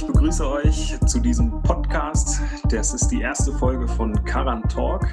[0.00, 2.40] Ich begrüße euch zu diesem Podcast.
[2.70, 5.06] Das ist die erste Folge von Karan Talk,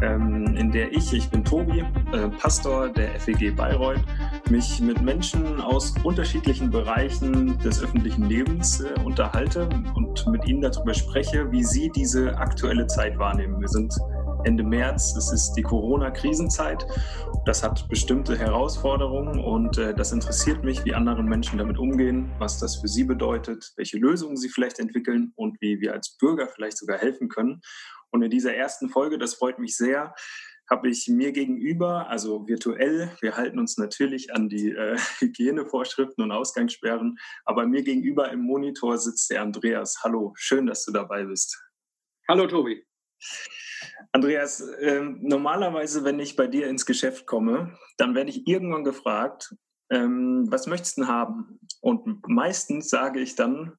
[0.00, 1.80] ähm, in der ich, ich bin Tobi,
[2.14, 4.00] äh, Pastor der FEG Bayreuth,
[4.48, 10.94] mich mit Menschen aus unterschiedlichen Bereichen des öffentlichen Lebens äh, unterhalte und mit ihnen darüber
[10.94, 13.60] spreche, wie sie diese aktuelle Zeit wahrnehmen.
[13.60, 13.94] Wir sind
[14.44, 15.14] Ende März.
[15.14, 16.86] Es ist die Corona-Krisenzeit.
[17.44, 22.60] Das hat bestimmte Herausforderungen und äh, das interessiert mich, wie andere Menschen damit umgehen, was
[22.60, 26.78] das für sie bedeutet, welche Lösungen sie vielleicht entwickeln und wie wir als Bürger vielleicht
[26.78, 27.60] sogar helfen können.
[28.10, 30.14] Und in dieser ersten Folge, das freut mich sehr,
[30.70, 36.30] habe ich mir gegenüber, also virtuell, wir halten uns natürlich an die äh, Hygienevorschriften und
[36.30, 39.98] Ausgangssperren, aber mir gegenüber im Monitor sitzt der Andreas.
[40.04, 41.60] Hallo, schön, dass du dabei bist.
[42.28, 42.86] Hallo Tobi.
[44.12, 49.54] Andreas, äh, normalerweise, wenn ich bei dir ins Geschäft komme, dann werde ich irgendwann gefragt,
[49.90, 51.60] ähm, was möchtest du denn haben?
[51.80, 53.72] Und meistens sage ich dann,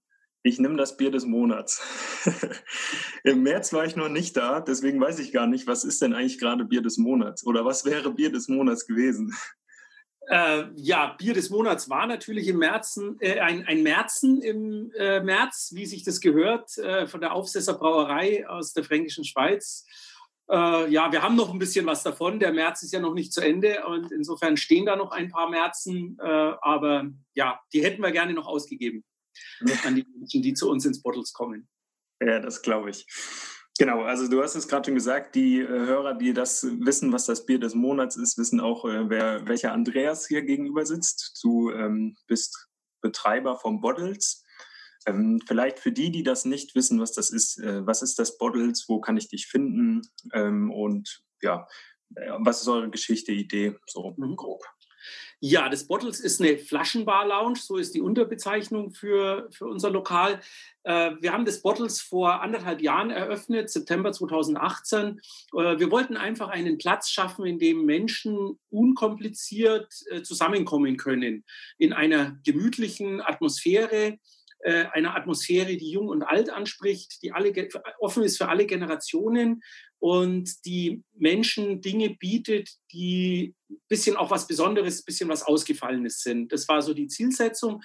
[0.44, 1.82] ich nehme das Bier des Monats.
[3.24, 6.14] Im März war ich noch nicht da, deswegen weiß ich gar nicht, was ist denn
[6.14, 9.34] eigentlich gerade Bier des Monats oder was wäre Bier des Monats gewesen?
[10.30, 15.20] Äh, ja, Bier des Monats war natürlich im Märzen, äh, ein, ein Märzen im äh,
[15.22, 19.86] März, wie sich das gehört, äh, von der Aufsesser Brauerei aus der fränkischen Schweiz.
[20.50, 22.40] Äh, ja, wir haben noch ein bisschen was davon.
[22.40, 25.50] Der März ist ja noch nicht zu Ende und insofern stehen da noch ein paar
[25.50, 26.18] Märzen.
[26.22, 29.04] Äh, aber ja, die hätten wir gerne noch ausgegeben
[29.84, 31.68] an die Menschen, die zu uns ins Bottles kommen.
[32.22, 33.06] Ja, das glaube ich.
[33.80, 37.26] Genau, also du hast es gerade schon gesagt, die äh, Hörer, die das wissen, was
[37.26, 41.40] das Bier des Monats ist, wissen auch, äh, wer, welcher Andreas hier gegenüber sitzt.
[41.44, 42.68] Du ähm, bist
[43.02, 44.44] Betreiber vom Bottles.
[45.08, 48.38] Ähm, vielleicht für die, die das nicht wissen, was das ist, äh, was ist das
[48.38, 50.02] Bottles, wo kann ich dich finden
[50.34, 51.68] ähm, und ja,
[52.16, 54.36] äh, was ist eure Geschichte, Idee, so mhm.
[54.36, 54.62] grob?
[55.46, 60.40] Ja, das Bottles ist eine Flaschenbar-Lounge, so ist die Unterbezeichnung für, für unser Lokal.
[60.84, 65.20] Äh, wir haben das Bottles vor anderthalb Jahren eröffnet, September 2018.
[65.52, 71.44] Äh, wir wollten einfach einen Platz schaffen, in dem Menschen unkompliziert äh, zusammenkommen können,
[71.78, 74.20] in einer gemütlichen Atmosphäre,
[74.94, 77.52] einer Atmosphäre, die jung und alt anspricht, die alle,
[78.00, 79.62] offen ist für alle Generationen
[80.04, 86.20] und die Menschen Dinge bietet, die ein bisschen auch was Besonderes, ein bisschen was Ausgefallenes
[86.20, 86.52] sind.
[86.52, 87.82] Das war so die Zielsetzung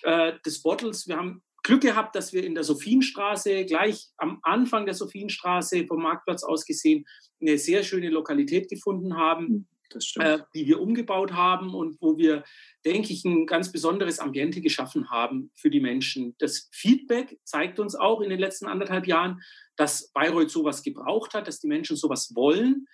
[0.00, 1.06] äh, des Bottles.
[1.06, 6.00] Wir haben Glück gehabt, dass wir in der Sophienstraße, gleich am Anfang der Sophienstraße vom
[6.00, 7.04] Marktplatz aus gesehen,
[7.38, 9.68] eine sehr schöne Lokalität gefunden haben,
[10.16, 12.44] äh, die wir umgebaut haben und wo wir,
[12.84, 16.34] denke ich, ein ganz besonderes Ambiente geschaffen haben für die Menschen.
[16.38, 19.40] Das Feedback zeigt uns auch in den letzten anderthalb Jahren,
[19.76, 22.86] dass Bayreuth sowas gebraucht hat, dass die Menschen sowas wollen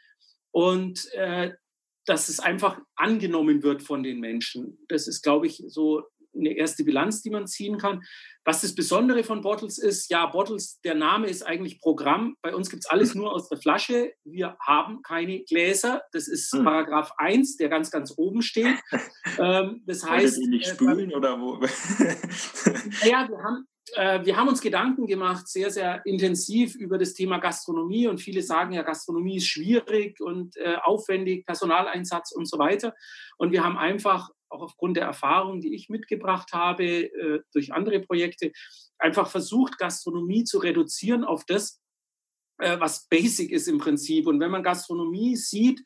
[0.53, 1.53] und äh,
[2.07, 4.79] dass es einfach angenommen wird von den Menschen.
[4.89, 6.05] Das ist, glaube ich, so
[6.37, 8.03] eine erste Bilanz, die man ziehen kann.
[8.45, 12.37] Was das Besondere von Bottles ist, ja, Bottles, der Name ist eigentlich Programm.
[12.43, 14.13] Bei uns gibt es alles nur aus der Flasche.
[14.25, 16.03] Wir haben keine Gläser.
[16.13, 16.65] Das ist hm.
[16.65, 18.77] Paragraph 1, der ganz, ganz oben steht.
[19.37, 20.37] Ähm, das heißt.
[20.37, 21.55] Die nicht äh, spülen äh, oder wo?
[23.05, 27.39] ja, wir haben, äh, wir haben uns Gedanken gemacht, sehr, sehr intensiv über das Thema
[27.39, 28.07] Gastronomie.
[28.07, 32.95] Und viele sagen ja, Gastronomie ist schwierig und äh, aufwendig, Personaleinsatz und so weiter.
[33.39, 38.01] Und wir haben einfach auch aufgrund der Erfahrung, die ich mitgebracht habe äh, durch andere
[38.01, 38.53] Projekte,
[38.99, 41.81] einfach versucht, Gastronomie zu reduzieren auf das,
[42.59, 44.27] äh, was basic ist im Prinzip.
[44.27, 45.83] Und wenn man Gastronomie sieht,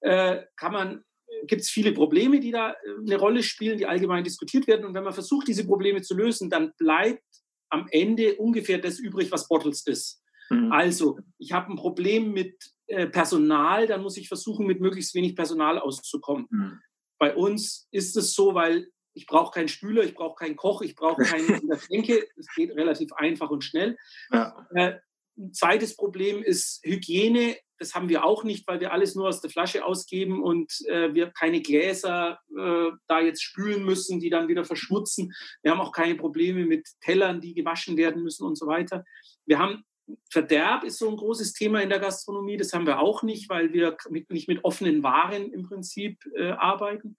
[0.00, 1.04] äh, kann man
[1.46, 2.74] gibt es viele Probleme, die da äh,
[3.06, 4.84] eine Rolle spielen, die allgemein diskutiert werden.
[4.84, 7.22] Und wenn man versucht, diese Probleme zu lösen, dann bleibt
[7.70, 10.22] am Ende ungefähr das übrig, was Bottles ist.
[10.50, 10.72] Mhm.
[10.72, 12.54] Also, ich habe ein Problem mit
[12.86, 16.46] äh, Personal, dann muss ich versuchen, mit möglichst wenig Personal auszukommen.
[16.50, 16.80] Mhm.
[17.22, 20.96] Bei uns ist es so, weil ich brauche keinen Spüler, ich brauche keinen Koch, ich
[20.96, 21.46] brauche keinen
[21.88, 22.26] Denke.
[22.36, 23.96] Es geht relativ einfach und schnell.
[24.32, 24.66] Ja.
[24.74, 24.94] Äh,
[25.38, 27.56] ein zweites Problem ist Hygiene.
[27.78, 31.14] Das haben wir auch nicht, weil wir alles nur aus der Flasche ausgeben und äh,
[31.14, 35.32] wir keine Gläser äh, da jetzt spülen müssen, die dann wieder verschmutzen.
[35.62, 39.04] Wir haben auch keine Probleme mit Tellern, die gewaschen werden müssen und so weiter.
[39.46, 39.84] Wir haben
[40.30, 42.56] Verderb ist so ein großes Thema in der Gastronomie.
[42.56, 46.50] Das haben wir auch nicht, weil wir mit, nicht mit offenen Waren im Prinzip äh,
[46.50, 47.16] arbeiten.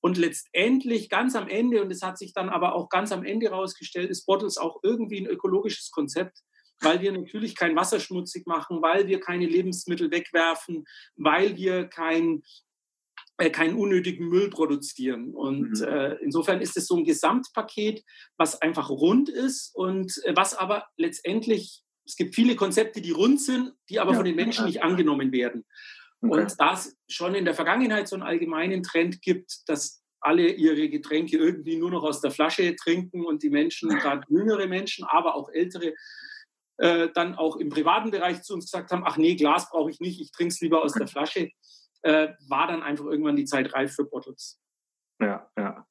[0.00, 3.46] Und letztendlich ganz am Ende, und es hat sich dann aber auch ganz am Ende
[3.46, 6.40] herausgestellt, ist Bottles auch irgendwie ein ökologisches Konzept,
[6.82, 10.84] weil wir natürlich kein Wasser schmutzig machen, weil wir keine Lebensmittel wegwerfen,
[11.16, 12.42] weil wir kein,
[13.38, 15.34] äh, keinen unnötigen Müll produzieren.
[15.34, 15.84] Und mhm.
[15.84, 18.04] äh, insofern ist es so ein Gesamtpaket,
[18.36, 23.40] was einfach rund ist und äh, was aber letztendlich es gibt viele Konzepte, die rund
[23.40, 25.64] sind, die aber ja, von den Menschen nicht angenommen werden.
[26.20, 26.40] Okay.
[26.40, 30.88] Und da es schon in der Vergangenheit so einen allgemeinen Trend gibt, dass alle ihre
[30.88, 35.34] Getränke irgendwie nur noch aus der Flasche trinken und die Menschen, gerade jüngere Menschen, aber
[35.34, 35.94] auch ältere,
[36.78, 40.00] äh, dann auch im privaten Bereich zu uns gesagt haben, ach nee, Glas brauche ich
[40.00, 41.50] nicht, ich trinke es lieber aus der Flasche,
[42.02, 44.58] äh, war dann einfach irgendwann die Zeit reif für Bottles.
[45.20, 45.86] Ja, ja.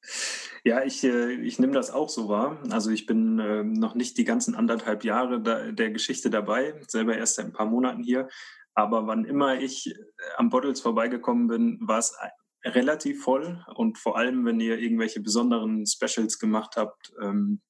[0.64, 2.58] Ja, ich, äh, ich nehme das auch so wahr.
[2.70, 7.16] Also ich bin äh, noch nicht die ganzen anderthalb Jahre da, der Geschichte dabei, selber
[7.16, 8.28] erst seit ein paar Monaten hier.
[8.74, 9.94] Aber wann immer ich äh,
[10.36, 12.16] am Bottles vorbeigekommen bin, war es
[12.64, 13.64] relativ voll.
[13.74, 17.60] Und vor allem, wenn ihr irgendwelche besonderen Specials gemacht habt, ähm,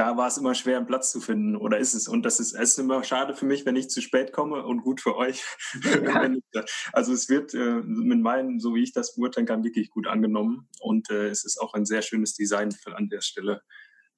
[0.00, 1.56] da war es immer schwer, einen Platz zu finden.
[1.56, 2.08] Oder ist es?
[2.08, 4.80] Und das ist, es ist immer schade für mich, wenn ich zu spät komme und
[4.80, 5.44] gut für euch.
[6.94, 10.70] also es wird äh, mit meinen, so wie ich das beurteilen kann, wirklich gut angenommen.
[10.78, 13.60] Und äh, es ist auch ein sehr schönes Design an der Stelle.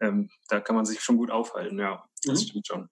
[0.00, 2.04] Ähm, da kann man sich schon gut aufhalten, ja.
[2.22, 2.46] Das mhm.
[2.46, 2.88] stimmt schon.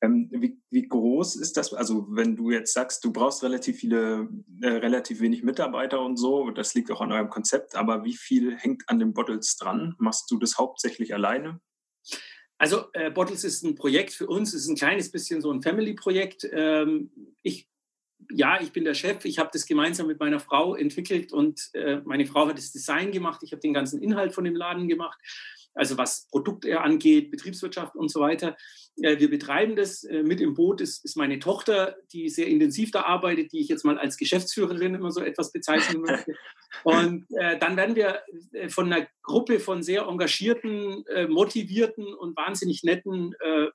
[0.00, 1.72] Ähm, wie, wie, groß ist das?
[1.72, 4.28] Also wenn du jetzt sagst, du brauchst relativ viele,
[4.60, 8.56] äh, relativ wenig Mitarbeiter und so, das liegt auch an eurem Konzept, aber wie viel
[8.56, 9.94] hängt an den Bottles dran?
[9.98, 11.60] Machst du das hauptsächlich alleine?
[12.58, 16.48] Also äh, Bottles ist ein Projekt für uns, ist ein kleines bisschen so ein Family-Projekt.
[16.52, 17.10] Ähm,
[17.42, 17.68] ich,
[18.30, 22.00] ja, ich bin der Chef, ich habe das gemeinsam mit meiner Frau entwickelt und äh,
[22.04, 25.18] meine Frau hat das Design gemacht, ich habe den ganzen Inhalt von dem Laden gemacht
[25.74, 28.56] also was Produkte angeht, Betriebswirtschaft und so weiter.
[29.00, 30.04] Äh, wir betreiben das.
[30.04, 33.68] Äh, mit im Boot ist, ist meine Tochter, die sehr intensiv da arbeitet, die ich
[33.68, 36.34] jetzt mal als Geschäftsführerin immer so etwas bezeichnen möchte.
[36.84, 38.22] Und äh, dann werden wir
[38.52, 43.68] äh, von einer Gruppe von sehr engagierten, äh, motivierten und wahnsinnig netten äh,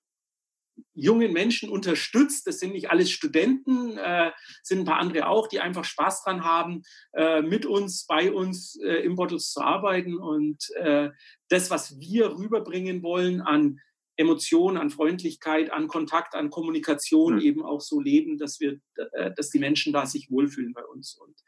[0.94, 2.48] jungen Menschen unterstützt.
[2.48, 4.32] Das sind nicht alles Studenten, äh,
[4.64, 6.82] sind ein paar andere auch, die einfach Spaß dran haben,
[7.14, 10.18] äh, mit uns, bei uns äh, im Bottles zu arbeiten.
[10.18, 11.10] Und äh,
[11.50, 13.80] das, was wir rüberbringen wollen an
[14.20, 17.42] Emotionen, an Freundlichkeit, an Kontakt, an Kommunikation mhm.
[17.42, 18.80] eben auch so leben, dass wir,
[19.12, 21.16] äh, dass die Menschen da sich wohlfühlen bei uns.
[21.16, 21.40] Und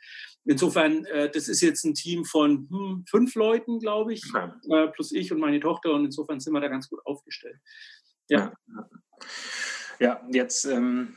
[0.45, 4.87] insofern, äh, das ist jetzt ein Team von hm, fünf Leuten, glaube ich, ja.
[4.87, 5.93] plus ich und meine Tochter.
[5.93, 7.57] Und insofern sind wir da ganz gut aufgestellt.
[8.29, 8.53] Ja.
[8.67, 8.89] Ja,
[10.31, 11.15] jetzt ähm,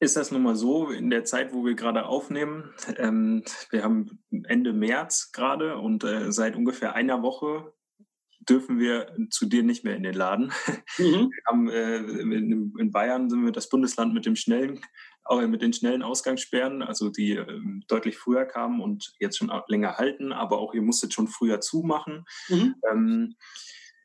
[0.00, 4.22] ist das nun mal so, in der Zeit, wo wir gerade aufnehmen, ähm, wir haben
[4.44, 7.72] Ende März gerade und äh, seit ungefähr einer Woche
[8.48, 10.52] dürfen wir zu dir nicht mehr in den Laden.
[10.98, 11.30] Mhm.
[11.46, 14.80] Haben, äh, in, in, Bayern sind wir das Bundesland mit dem schnellen,
[15.24, 19.98] auch mit den schnellen Ausgangssperren, also die äh, deutlich früher kamen und jetzt schon länger
[19.98, 22.24] halten, aber auch ihr musstet schon früher zumachen.
[22.48, 22.74] Mhm.
[22.90, 23.36] Ähm,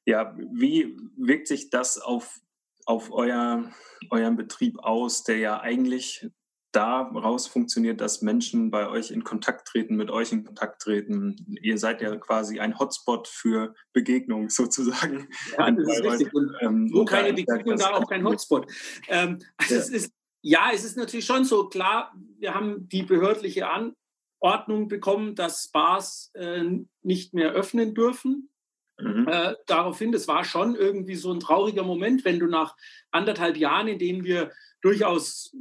[0.05, 2.39] ja, wie wirkt sich das auf,
[2.87, 3.69] auf euer,
[4.09, 6.27] euren Betrieb aus, der ja eigentlich
[6.71, 11.57] daraus funktioniert, dass Menschen bei euch in Kontakt treten, mit euch in Kontakt treten.
[11.61, 15.27] Ihr seid ja quasi ein Hotspot für Begegnungen sozusagen.
[15.57, 16.33] Ja, das ist richtig.
[16.33, 18.71] Und ähm, wo keine Begegnung, da auch kein Hotspot.
[19.07, 19.79] Ähm, also ja.
[19.79, 20.11] Es ist,
[20.41, 26.31] ja, es ist natürlich schon so, klar, wir haben die behördliche Anordnung bekommen, dass Bars
[26.35, 26.63] äh,
[27.01, 28.49] nicht mehr öffnen dürfen.
[28.99, 29.27] Mhm.
[29.27, 32.75] Äh, daraufhin, das war schon irgendwie so ein trauriger Moment, wenn du nach
[33.11, 34.51] anderthalb Jahren, in denen wir
[34.81, 35.53] durchaus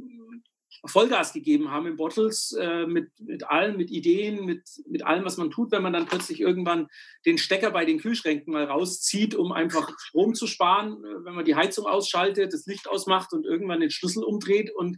[0.85, 5.37] Vollgas gegeben haben in Bottles, äh, mit, mit allem, mit Ideen, mit, mit allem, was
[5.37, 6.87] man tut, wenn man dann plötzlich irgendwann
[7.25, 11.45] den Stecker bei den Kühlschränken mal rauszieht, um einfach Strom zu sparen, äh, wenn man
[11.45, 14.97] die Heizung ausschaltet, das Licht ausmacht und irgendwann den Schlüssel umdreht und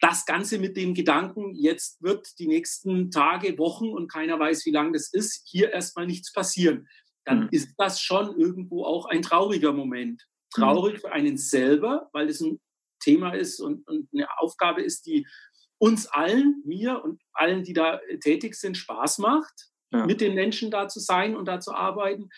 [0.00, 4.72] das Ganze mit dem Gedanken, jetzt wird die nächsten Tage, Wochen und keiner weiß, wie
[4.72, 6.88] lange das ist, hier erstmal nichts passieren
[7.24, 7.48] dann mhm.
[7.50, 10.26] ist das schon irgendwo auch ein trauriger Moment.
[10.54, 10.98] Traurig mhm.
[10.98, 12.60] für einen selber, weil es ein
[13.00, 15.26] Thema ist und, und, eine Aufgabe ist, die
[15.78, 20.06] uns allen, mir und allen, die da tätig sind, Spaß macht, ja.
[20.06, 22.28] mit den Menschen da zu sein und da zu arbeiten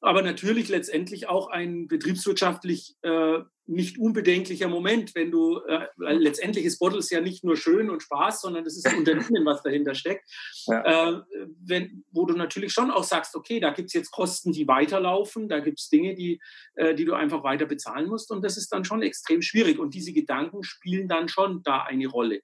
[0.00, 6.78] aber natürlich letztendlich auch ein betriebswirtschaftlich äh, nicht unbedenklicher Moment, wenn du, äh, letztendlich ist
[6.78, 10.28] Bottles ja nicht nur schön und Spaß, sondern es ist ein Unternehmen, was dahinter steckt,
[10.66, 11.10] ja.
[11.10, 11.20] äh,
[11.60, 15.48] wenn, wo du natürlich schon auch sagst, okay, da gibt es jetzt Kosten, die weiterlaufen,
[15.48, 16.40] da gibt es Dinge, die,
[16.74, 19.94] äh, die du einfach weiter bezahlen musst und das ist dann schon extrem schwierig und
[19.94, 22.40] diese Gedanken spielen dann schon da eine Rolle.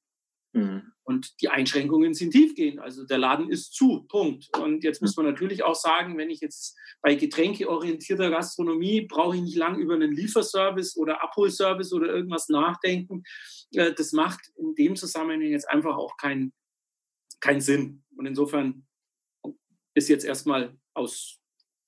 [0.54, 0.92] Mhm.
[1.02, 2.80] Und die Einschränkungen sind tiefgehend.
[2.80, 4.48] Also der Laden ist zu, Punkt.
[4.56, 9.42] Und jetzt muss man natürlich auch sagen, wenn ich jetzt bei getränkeorientierter Gastronomie brauche ich
[9.42, 13.22] nicht lang über einen Lieferservice oder Abholservice oder irgendwas nachdenken.
[13.72, 16.54] Äh, das macht in dem Zusammenhang jetzt einfach auch keinen
[17.40, 18.02] kein Sinn.
[18.16, 18.86] Und insofern
[19.92, 21.38] ist jetzt erstmal aus.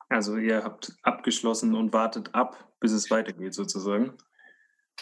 [0.09, 4.19] Also ihr habt abgeschlossen und wartet ab, bis es weitergeht sozusagen.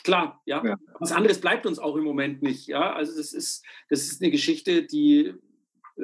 [0.02, 0.64] Klar, ja.
[0.64, 0.76] ja.
[0.98, 2.66] Was anderes bleibt uns auch im Moment nicht.
[2.66, 5.34] Ja, also das ist, das ist eine Geschichte, die,
[5.96, 6.02] äh,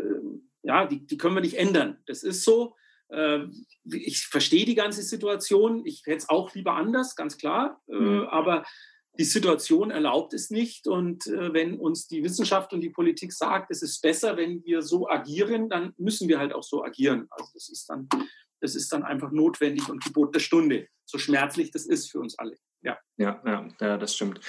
[0.62, 1.98] ja, die, die können wir nicht ändern.
[2.06, 2.76] Das ist so.
[3.08, 3.40] Äh,
[3.84, 5.84] ich verstehe die ganze Situation.
[5.84, 7.82] Ich hätte es auch lieber anders, ganz klar.
[7.88, 8.20] Äh, mhm.
[8.28, 8.64] aber
[9.18, 10.86] die Situation erlaubt es nicht.
[10.86, 14.82] Und äh, wenn uns die Wissenschaft und die Politik sagt, es ist besser, wenn wir
[14.82, 17.26] so agieren, dann müssen wir halt auch so agieren.
[17.30, 18.08] Also das ist dann,
[18.60, 22.38] das ist dann einfach notwendig und Gebot der Stunde, so schmerzlich das ist für uns
[22.38, 22.56] alle.
[22.82, 24.40] Ja, ja, ja, ja das stimmt.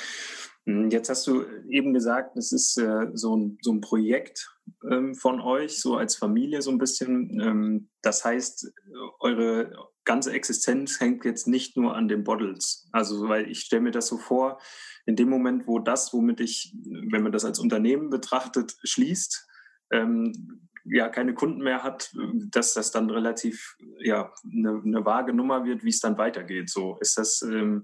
[0.65, 4.47] Hm, jetzt hast du eben gesagt, es ist äh, so, ein, so ein Projekt
[4.89, 7.39] ähm, von euch, so als Familie so ein bisschen.
[7.39, 8.71] Ähm, das heißt,
[9.19, 12.87] eure ganze Existenz hängt jetzt nicht nur an den Bottles.
[12.91, 14.59] Also, weil ich stelle mir das so vor,
[15.05, 16.75] in dem Moment, wo das, womit ich,
[17.09, 19.47] wenn man das als Unternehmen betrachtet, schließt,
[19.91, 22.11] ähm, ja keine Kunden mehr hat,
[22.49, 26.69] dass das dann relativ ja eine, eine vage Nummer wird, wie es dann weitergeht.
[26.69, 27.83] So ist das ähm,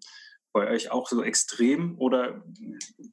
[0.54, 2.44] bei euch auch so extrem oder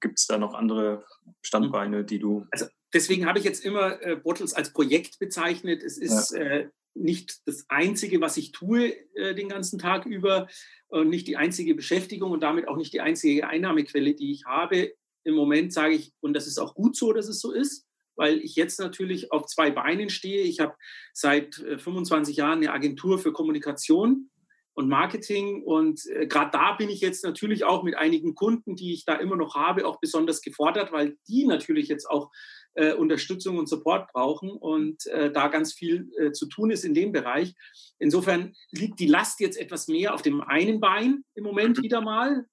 [0.01, 1.05] gibt es da noch andere
[1.43, 2.47] Standbeine, die du?
[2.51, 5.83] Also deswegen habe ich jetzt immer äh, Bottles als Projekt bezeichnet.
[5.83, 6.41] Es ist ja.
[6.41, 10.49] äh, nicht das Einzige, was ich tue äh, den ganzen Tag über
[10.89, 14.95] und nicht die einzige Beschäftigung und damit auch nicht die einzige Einnahmequelle, die ich habe.
[15.25, 17.87] Im Moment sage ich, und das ist auch gut so, dass es so ist,
[18.17, 20.43] weil ich jetzt natürlich auf zwei Beinen stehe.
[20.43, 20.75] Ich habe
[21.13, 24.31] seit 25 äh, Jahren eine Agentur für Kommunikation
[24.75, 25.63] und Marketing.
[25.63, 29.15] Und äh, gerade da bin ich jetzt natürlich auch mit einigen Kunden, die ich da
[29.15, 32.31] immer noch habe, auch besonders gefordert, weil die natürlich jetzt auch
[32.75, 36.95] äh, Unterstützung und Support brauchen und äh, da ganz viel äh, zu tun ist in
[36.95, 37.55] dem Bereich.
[37.99, 41.83] Insofern liegt die Last jetzt etwas mehr auf dem einen Bein im Moment mhm.
[41.83, 42.45] wieder mal.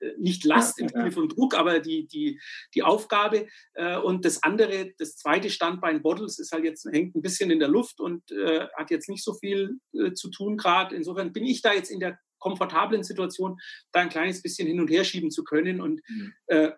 [0.00, 2.40] Äh, nicht Last im Sinne von Druck, aber die, die,
[2.74, 3.46] die Aufgabe.
[3.74, 7.58] Äh, und das andere, das zweite Standbein Bottles ist halt jetzt, hängt ein bisschen in
[7.58, 9.78] der Luft und äh, hat jetzt nicht so viel
[10.14, 10.94] zu tun gerade.
[10.94, 13.58] Insofern bin ich da jetzt in der komfortablen Situation,
[13.92, 16.32] da ein kleines bisschen hin und her schieben zu können und mhm.
[16.46, 16.70] äh,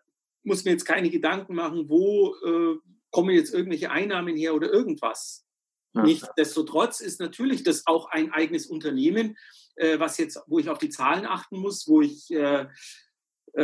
[0.42, 2.76] muss mir jetzt keine Gedanken machen, wo äh,
[3.10, 5.44] kommen jetzt irgendwelche Einnahmen her oder irgendwas.
[5.94, 6.02] Ja.
[6.02, 9.36] Nichtsdestotrotz ist natürlich das auch ein eigenes Unternehmen,
[9.76, 12.66] äh, was jetzt, wo ich auf die Zahlen achten muss, wo ich äh, äh,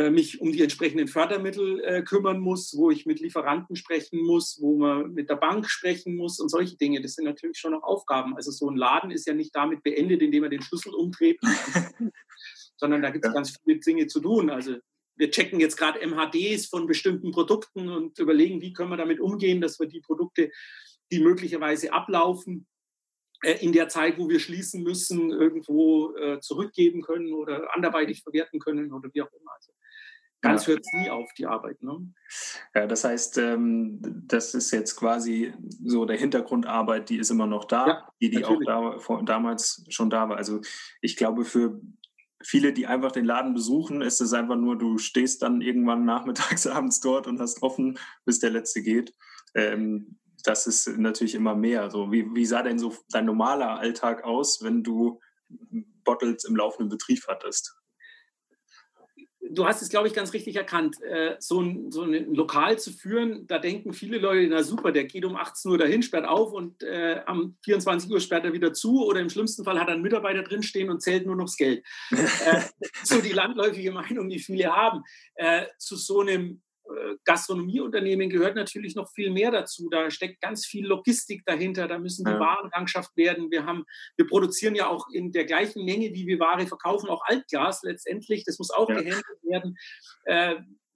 [0.09, 4.77] mich um die entsprechenden Fördermittel äh, kümmern muss, wo ich mit Lieferanten sprechen muss, wo
[4.77, 7.01] man mit der Bank sprechen muss und solche Dinge.
[7.01, 8.35] Das sind natürlich schon noch Aufgaben.
[8.35, 11.39] Also so ein Laden ist ja nicht damit beendet, indem er den Schlüssel umdreht,
[12.77, 13.33] sondern da gibt es ja.
[13.33, 14.49] ganz viele Dinge zu tun.
[14.49, 14.75] Also
[15.15, 19.61] wir checken jetzt gerade MHDs von bestimmten Produkten und überlegen, wie können wir damit umgehen,
[19.61, 20.51] dass wir die Produkte,
[21.11, 22.76] die möglicherweise ablaufen, äh,
[23.43, 29.09] in der Zeit, wo wir schließen müssen, irgendwo zurückgeben können oder anderweitig verwerten können oder
[29.13, 29.51] wie auch immer.
[29.55, 29.71] Also
[30.41, 30.73] ganz ja.
[30.73, 31.81] hört es nie auf, die Arbeit.
[31.81, 32.13] Ne?
[32.75, 35.53] Ja, das heißt, ähm, das ist jetzt quasi
[35.83, 39.85] so der Hintergrundarbeit, die ist immer noch da, ja, die, die auch da, vor, damals
[39.89, 40.37] schon da war.
[40.37, 40.61] Also
[41.01, 41.81] ich glaube, für
[42.43, 46.67] viele, die einfach den Laden besuchen, ist es einfach nur, du stehst dann irgendwann nachmittags,
[46.67, 49.13] abends dort und hast offen, bis der letzte geht.
[49.55, 51.89] Ähm, das ist natürlich immer mehr.
[51.89, 55.19] So, wie, wie sah denn so dein normaler Alltag aus, wenn du
[56.03, 57.77] Bottles im laufenden Betrieb hattest?
[59.51, 61.01] du hast es, glaube ich, ganz richtig erkannt.
[61.01, 65.05] Äh, so, ein, so ein Lokal zu führen, da denken viele Leute, na super, der
[65.05, 68.73] geht um 18 Uhr dahin, sperrt auf und äh, am 24 Uhr sperrt er wieder
[68.73, 71.57] zu oder im schlimmsten Fall hat er einen Mitarbeiter drinstehen und zählt nur noch das
[71.57, 71.85] Geld.
[72.11, 72.61] äh,
[73.03, 75.03] so die landläufige Meinung, die viele haben.
[75.35, 76.61] Äh, zu so einem
[77.25, 79.89] Gastronomieunternehmen gehört natürlich noch viel mehr dazu.
[79.89, 81.87] Da steckt ganz viel Logistik dahinter.
[81.87, 82.39] Da müssen die ja.
[82.39, 83.51] Waren rangschafft werden.
[83.51, 83.85] Wir haben,
[84.15, 88.43] wir produzieren ja auch in der gleichen Menge, wie wir Ware verkaufen, auch Altglas letztendlich.
[88.45, 89.01] Das muss auch ja.
[89.01, 89.77] gehandelt werden.
[90.25, 90.55] Äh,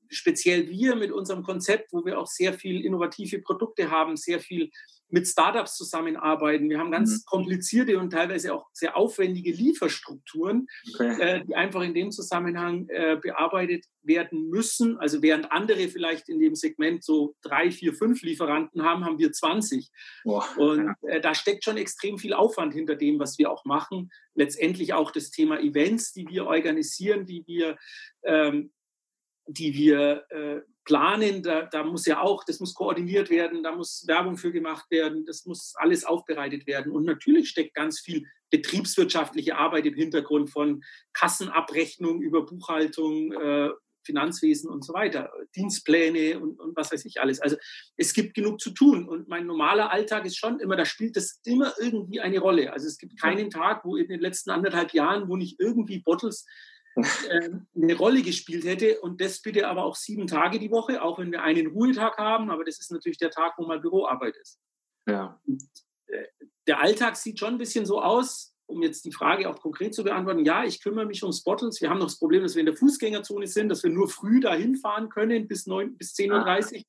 [0.09, 4.69] speziell wir mit unserem Konzept, wo wir auch sehr viel innovative Produkte haben, sehr viel
[5.11, 6.69] mit Startups zusammenarbeiten.
[6.69, 7.25] Wir haben ganz mhm.
[7.25, 11.21] komplizierte und teilweise auch sehr aufwendige Lieferstrukturen, okay.
[11.21, 14.97] äh, die einfach in dem Zusammenhang äh, bearbeitet werden müssen.
[14.97, 19.31] Also während andere vielleicht in dem Segment so drei, vier, fünf Lieferanten haben, haben wir
[19.31, 19.89] 20.
[20.23, 24.09] Boah, und äh, da steckt schon extrem viel Aufwand hinter dem, was wir auch machen.
[24.33, 27.77] Letztendlich auch das Thema Events, die wir organisieren, die wir
[28.23, 28.71] ähm,
[29.47, 34.03] die wir äh, planen, da, da muss ja auch, das muss koordiniert werden, da muss
[34.07, 36.91] Werbung für gemacht werden, das muss alles aufbereitet werden.
[36.91, 40.83] Und natürlich steckt ganz viel betriebswirtschaftliche Arbeit im Hintergrund von
[41.13, 43.69] Kassenabrechnung über Buchhaltung, äh,
[44.03, 47.39] Finanzwesen und so weiter, Dienstpläne und, und, was weiß ich alles.
[47.39, 47.55] Also
[47.97, 51.39] es gibt genug zu tun und mein normaler Alltag ist schon immer, da spielt das
[51.43, 52.73] immer irgendwie eine Rolle.
[52.73, 56.45] Also es gibt keinen Tag, wo in den letzten anderthalb Jahren, wo nicht irgendwie Bottles
[56.95, 61.31] eine Rolle gespielt hätte und das bitte aber auch sieben Tage die Woche, auch wenn
[61.31, 64.59] wir einen Ruhetag haben, aber das ist natürlich der Tag, wo mal Büroarbeit ist.
[65.07, 65.39] Ja.
[65.45, 65.63] Und,
[66.07, 66.25] äh,
[66.67, 70.03] der Alltag sieht schon ein bisschen so aus, um jetzt die Frage auch konkret zu
[70.03, 70.45] beantworten.
[70.45, 71.81] Ja, ich kümmere mich ums Bottles.
[71.81, 74.39] Wir haben noch das Problem, dass wir in der Fußgängerzone sind, dass wir nur früh
[74.39, 76.83] dahin fahren können bis, bis 10.30 Uhr.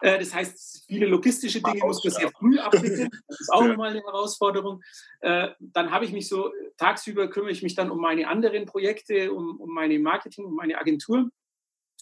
[0.00, 3.10] Äh, das heißt, viele logistische Dinge muss man sehr früh abwickeln.
[3.28, 3.68] Das ist auch ja.
[3.68, 4.82] nochmal eine Herausforderung.
[5.20, 9.32] Äh, dann habe ich mich so, tagsüber kümmere ich mich dann um meine anderen Projekte,
[9.32, 11.30] um, um meine Marketing, um meine Agentur.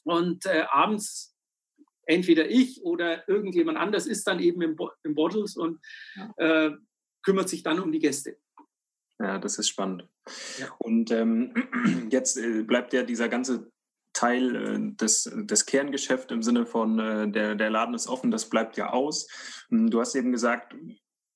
[0.04, 1.34] Und äh, abends
[2.06, 5.80] entweder ich oder irgendjemand anders ist dann eben im, Bo im Bottles und
[6.36, 6.70] äh,
[7.22, 8.36] kümmert sich dann um die Gäste.
[9.18, 10.08] Ja, das ist spannend.
[10.58, 10.72] Ja.
[10.78, 11.54] Und ähm,
[12.10, 13.70] jetzt äh, bleibt ja dieser ganze
[14.14, 18.48] Teil äh, des, des Kerngeschäfts im Sinne von äh, der, der Laden ist offen, das
[18.48, 19.28] bleibt ja aus.
[19.68, 20.74] Hm, du hast eben gesagt,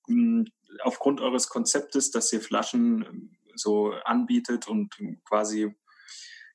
[0.07, 0.47] hm,
[0.81, 5.75] aufgrund eures Konzeptes, dass ihr Flaschen ähm, so anbietet und quasi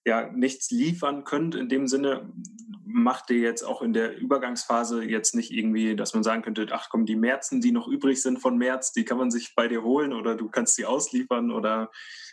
[0.06, 2.34] ja nichts liefern könnt, in dem Sinne
[2.86, 6.90] macht ihr jetzt auch in der Übergangsphase jetzt nicht irgendwie, dass man sagen könnte, ach
[6.90, 9.84] komm, die Märzen, die noch übrig sind von März, die kann man sich bei dir
[9.84, 11.90] holen oder du kannst sie ausliefern oder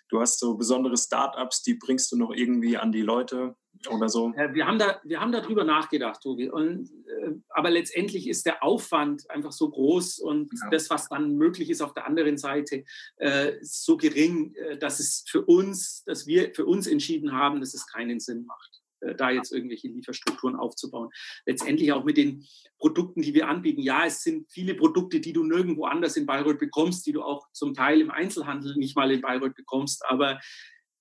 [0.09, 3.56] du hast so besondere Startups, die bringst du noch irgendwie an die Leute
[3.89, 4.33] oder so?
[4.53, 6.51] Wir haben, da, wir haben darüber nachgedacht, Tobi.
[6.51, 10.71] Und, äh, aber letztendlich ist der Aufwand einfach so groß und ja.
[10.71, 12.85] das, was dann möglich ist auf der anderen Seite,
[13.17, 17.75] äh, so gering, äh, dass es für uns, dass wir für uns entschieden haben, dass
[17.75, 21.11] es keinen Sinn macht äh, da jetzt irgendwelche Lieferstrukturen aufzubauen.
[21.47, 22.47] Letztendlich auch mit den
[22.79, 23.81] Produkten, die wir anbieten.
[23.81, 27.47] Ja, es sind viele Produkte, die du nirgendwo anders in Bayreuth bekommst, die du auch
[27.53, 30.05] zum Teil im Einzelhandel nicht mal in Bayreuth bekommst.
[30.07, 30.39] Aber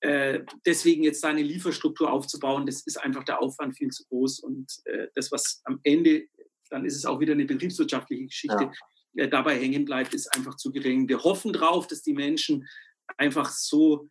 [0.01, 4.39] äh, deswegen jetzt da eine Lieferstruktur aufzubauen, das ist einfach der Aufwand viel zu groß.
[4.39, 6.27] Und äh, das, was am Ende,
[6.69, 8.71] dann ist es auch wieder eine betriebswirtschaftliche Geschichte,
[9.13, 9.23] ja.
[9.23, 11.09] äh, dabei hängen bleibt, ist einfach zu gering.
[11.09, 12.67] Wir hoffen drauf, dass die Menschen
[13.17, 14.09] einfach so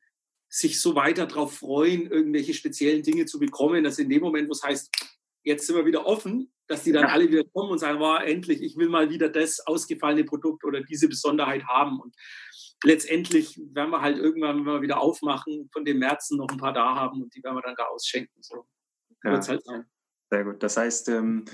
[0.51, 4.53] sich so weiter darauf freuen, irgendwelche speziellen Dinge zu bekommen, dass in dem Moment, wo
[4.53, 4.91] es heißt,
[5.49, 7.09] jetzt sind wir wieder offen, dass die dann ja.
[7.09, 10.83] alle wieder kommen und sagen, wow, endlich, ich will mal wieder das ausgefallene Produkt oder
[10.83, 11.99] diese Besonderheit haben.
[11.99, 12.15] Und
[12.85, 16.75] letztendlich werden wir halt irgendwann, wenn wir wieder aufmachen, von den Märzen noch ein paar
[16.75, 18.43] da haben und die werden wir dann da ausschenken.
[18.43, 18.67] So
[19.25, 19.33] ja.
[19.33, 19.87] wird es halt sein.
[20.31, 20.63] Sehr gut.
[20.63, 21.47] Das heißt, ähm,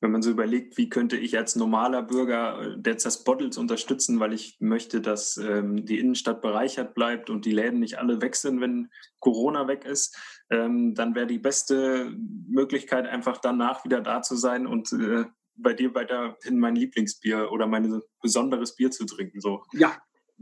[0.00, 4.32] wenn man so überlegt, wie könnte ich als normaler Bürger äh, das Bottles unterstützen, weil
[4.32, 8.60] ich möchte, dass ähm, die Innenstadt bereichert bleibt und die Läden nicht alle weg sind,
[8.60, 10.16] wenn Corona weg ist,
[10.50, 12.12] ähm, dann wäre die beste
[12.48, 15.24] Möglichkeit einfach danach wieder da zu sein und äh,
[15.58, 19.40] bei dir weiterhin mein Lieblingsbier oder mein besonderes Bier zu trinken.
[19.40, 19.64] So.
[19.72, 19.96] Ja,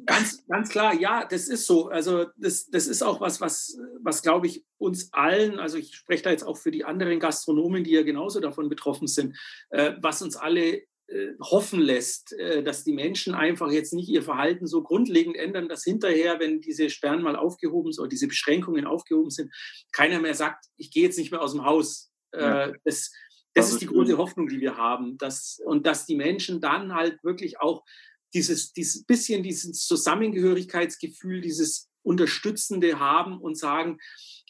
[0.07, 1.89] Ganz, ganz klar, ja, das ist so.
[1.89, 6.25] Also das, das ist auch was, was, was glaube ich uns allen, also ich spreche
[6.25, 9.39] da jetzt auch für die anderen Gastronomen, die ja genauso davon betroffen sind,
[9.71, 14.23] äh, was uns alle äh, hoffen lässt, äh, dass die Menschen einfach jetzt nicht ihr
[14.23, 18.87] Verhalten so grundlegend ändern, dass hinterher, wenn diese Sperren mal aufgehoben sind oder diese Beschränkungen
[18.87, 19.55] aufgehoben sind,
[19.93, 22.11] keiner mehr sagt, ich gehe jetzt nicht mehr aus dem Haus.
[22.33, 22.73] Äh, ja.
[22.85, 23.13] Das,
[23.53, 25.17] das ist die große Hoffnung, die wir haben.
[25.19, 27.85] Dass, und dass die Menschen dann halt wirklich auch
[28.35, 33.99] dieses, dieses bisschen dieses Zusammengehörigkeitsgefühl, dieses Unterstützende haben und sagen,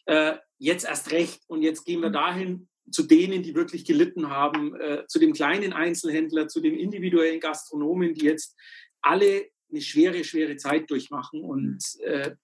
[0.06, 2.14] äh, jetzt erst recht und jetzt gehen wir mhm.
[2.14, 7.40] dahin zu denen, die wirklich gelitten haben, äh, zu dem kleinen Einzelhändler, zu den individuellen
[7.40, 8.56] Gastronomen, die jetzt
[9.00, 12.04] alle eine schwere, schwere Zeit durchmachen und mhm.
[12.04, 12.36] äh,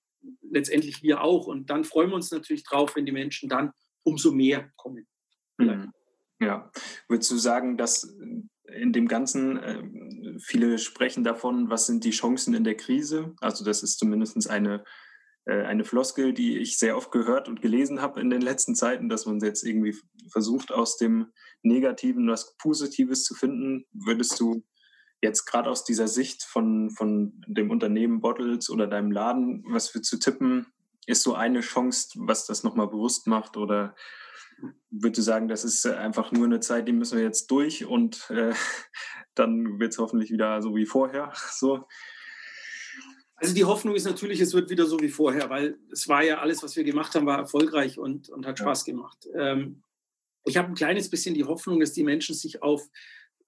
[0.42, 1.46] letztendlich wir auch.
[1.46, 3.72] Und dann freuen wir uns natürlich drauf, wenn die Menschen dann
[4.02, 5.06] umso mehr kommen.
[5.58, 5.92] Mhm.
[6.40, 6.70] Ja,
[7.08, 8.16] würdest du sagen, dass
[8.72, 9.82] in dem Ganzen, äh,
[10.38, 13.34] viele sprechen davon, was sind die Chancen in der Krise?
[13.40, 14.84] Also das ist zumindest eine,
[15.44, 19.08] äh, eine Floskel, die ich sehr oft gehört und gelesen habe in den letzten Zeiten,
[19.08, 19.96] dass man jetzt irgendwie
[20.30, 21.26] versucht, aus dem
[21.62, 23.84] Negativen was Positives zu finden.
[23.92, 24.64] Würdest du
[25.22, 30.02] jetzt gerade aus dieser Sicht von, von dem Unternehmen Bottles oder deinem Laden, was wir
[30.02, 30.66] zu tippen,
[31.06, 33.94] ist so eine Chance, was das nochmal bewusst macht oder
[34.90, 38.28] würde sagen, das ist äh, einfach nur eine Zeit, die müssen wir jetzt durch und
[38.30, 38.52] äh,
[39.34, 41.32] dann wird es hoffentlich wieder so wie vorher.
[41.52, 41.86] So.
[43.36, 46.40] Also die Hoffnung ist natürlich, es wird wieder so wie vorher, weil es war ja
[46.40, 49.26] alles, was wir gemacht haben, war erfolgreich und, und hat Spaß gemacht.
[49.34, 49.82] Ähm,
[50.44, 52.86] ich habe ein kleines bisschen die Hoffnung, dass die Menschen sich auf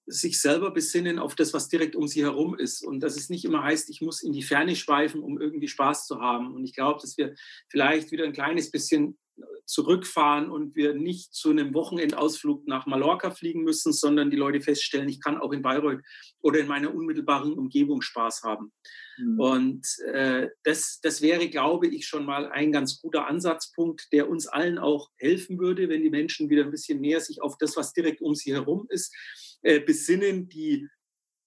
[0.07, 2.85] sich selber besinnen auf das, was direkt um sie herum ist.
[2.85, 6.07] Und dass es nicht immer heißt, ich muss in die Ferne schweifen, um irgendwie Spaß
[6.07, 6.55] zu haben.
[6.55, 7.35] Und ich glaube, dass wir
[7.69, 9.19] vielleicht wieder ein kleines bisschen
[9.65, 15.09] zurückfahren und wir nicht zu einem Wochenendausflug nach Mallorca fliegen müssen, sondern die Leute feststellen,
[15.09, 16.03] ich kann auch in Bayreuth
[16.41, 18.73] oder in meiner unmittelbaren Umgebung Spaß haben.
[19.19, 19.41] Mhm.
[19.41, 24.47] Und äh, das, das wäre, glaube ich, schon mal ein ganz guter Ansatzpunkt, der uns
[24.47, 27.93] allen auch helfen würde, wenn die Menschen wieder ein bisschen mehr sich auf das, was
[27.93, 29.15] direkt um sie herum ist,
[29.63, 30.89] äh, besinnen, die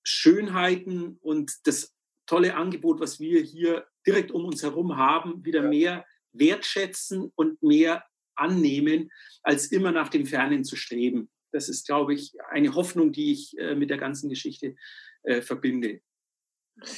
[0.04, 1.94] Schönheiten und das
[2.28, 5.70] tolle Angebot, was wir hier direkt um uns herum haben, wieder ja.
[5.70, 6.06] mehr
[6.38, 8.04] wertschätzen und mehr
[8.36, 9.12] annehmen,
[9.44, 11.30] als immer nach dem Fernen zu streben.
[11.52, 14.76] Das ist, glaube ich, eine Hoffnung, die ich äh, mit der ganzen Geschichte
[15.24, 16.02] äh, verbinde.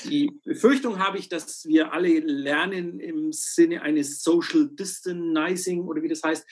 [0.05, 6.07] Die Befürchtung habe ich, dass wir alle lernen im Sinne eines Social Distancing oder wie
[6.07, 6.47] das heißt,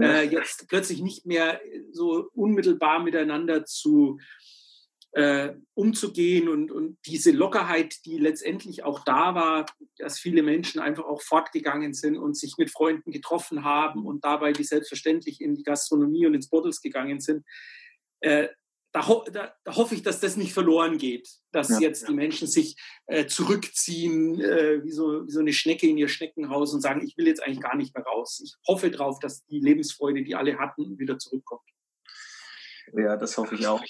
[0.00, 4.20] äh, jetzt plötzlich nicht mehr so unmittelbar miteinander zu
[5.12, 9.66] äh, umzugehen und, und diese Lockerheit, die letztendlich auch da war,
[9.98, 14.56] dass viele Menschen einfach auch fortgegangen sind und sich mit Freunden getroffen haben und dabei
[14.56, 17.44] wie selbstverständlich in die Gastronomie und ins Bottles gegangen sind.
[18.20, 18.48] Äh,
[18.92, 22.08] da, ho da, da, hoffe ich, dass das nicht verloren geht, dass ja, jetzt ja.
[22.08, 26.74] die Menschen sich äh, zurückziehen äh, wie, so, wie so eine Schnecke in ihr Schneckenhaus
[26.74, 28.40] und sagen, ich will jetzt eigentlich gar nicht mehr raus.
[28.44, 31.62] Ich hoffe darauf, dass die Lebensfreude, die alle hatten, wieder zurückkommt.
[32.92, 33.82] Ja, das hoffe ich auch.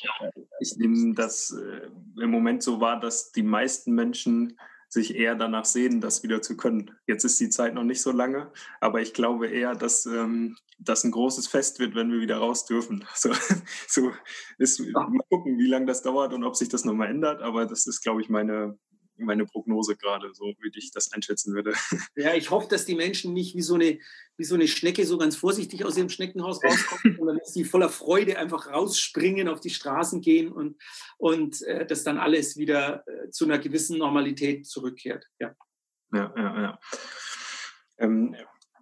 [0.60, 1.88] Ich nehme das äh,
[2.22, 4.58] im Moment so wahr, dass die meisten Menschen
[4.88, 6.90] sich eher danach sehen, das wieder zu können.
[7.06, 11.04] Jetzt ist die Zeit noch nicht so lange, aber ich glaube eher, dass ähm, das
[11.04, 13.04] ein großes Fest wird, wenn wir wieder raus dürfen.
[13.14, 13.30] So,
[13.86, 14.12] so
[14.58, 17.86] ist, mal gucken, wie lange das dauert und ob sich das nochmal ändert, aber das
[17.86, 18.78] ist, glaube ich, meine,
[19.24, 21.72] meine Prognose gerade, so wie ich das einschätzen würde.
[22.16, 23.98] Ja, ich hoffe, dass die Menschen nicht wie so eine,
[24.36, 27.88] wie so eine Schnecke so ganz vorsichtig aus ihrem Schneckenhaus rauskommen, sondern dass sie voller
[27.88, 30.76] Freude einfach rausspringen, auf die Straßen gehen und,
[31.18, 35.26] und äh, dass dann alles wieder äh, zu einer gewissen Normalität zurückkehrt.
[35.38, 35.54] Ja,
[36.12, 36.62] ja, ja.
[36.62, 36.78] ja.
[37.98, 38.36] Ähm,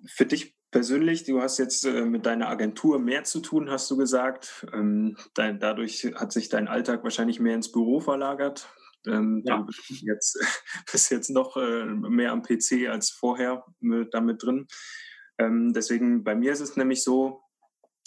[0.07, 3.97] für dich persönlich, du hast jetzt äh, mit deiner Agentur mehr zu tun, hast du
[3.97, 4.67] gesagt.
[4.73, 8.69] Ähm, dadurch hat sich dein Alltag wahrscheinlich mehr ins Büro verlagert.
[9.09, 9.67] Ähm, ja.
[9.89, 10.39] Jetzt,
[10.93, 14.67] bist jetzt noch äh, mehr am PC als vorher mit, damit drin.
[15.39, 17.43] Ähm, deswegen, bei mir ist es nämlich so,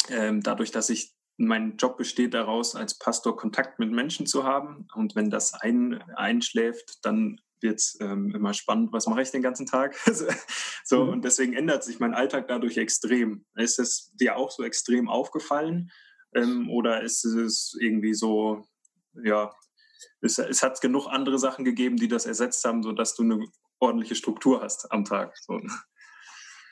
[0.09, 4.87] ähm, dadurch, dass ich mein Job besteht daraus, als Pastor Kontakt mit Menschen zu haben.
[4.93, 9.41] Und wenn das ein, einschläft, dann wird es ähm, immer spannend, was mache ich den
[9.41, 9.95] ganzen Tag?
[10.83, 11.09] so, mhm.
[11.09, 13.45] und deswegen ändert sich mein Alltag dadurch extrem.
[13.55, 15.91] Ist es dir auch so extrem aufgefallen?
[16.33, 18.65] Ähm, oder ist es irgendwie so,
[19.23, 19.51] ja,
[20.21, 23.45] es, es hat genug andere Sachen gegeben, die das ersetzt haben, sodass du eine
[23.79, 25.37] ordentliche Struktur hast am Tag.
[25.37, 25.59] So.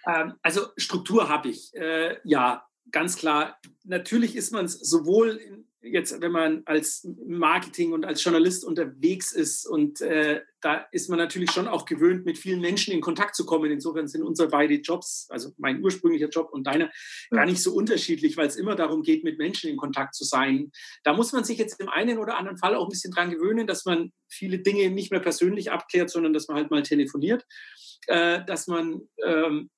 [0.07, 3.59] Ähm, also Struktur habe ich, äh, ja, ganz klar.
[3.83, 9.31] Natürlich ist man es sowohl in, jetzt, wenn man als Marketing und als Journalist unterwegs
[9.31, 13.35] ist und äh, da ist man natürlich schon auch gewöhnt, mit vielen Menschen in Kontakt
[13.35, 13.71] zu kommen.
[13.71, 16.91] Insofern sind unsere beiden Jobs, also mein ursprünglicher Job und deiner,
[17.29, 20.71] gar nicht so unterschiedlich, weil es immer darum geht, mit Menschen in Kontakt zu sein.
[21.03, 23.67] Da muss man sich jetzt im einen oder anderen Fall auch ein bisschen dran gewöhnen,
[23.67, 27.45] dass man viele Dinge nicht mehr persönlich abklärt, sondern dass man halt mal telefoniert,
[28.07, 29.69] äh, dass man ähm,